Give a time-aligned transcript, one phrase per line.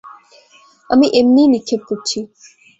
[0.89, 2.17] আমি এমনিই নিক্ষেপ করছি।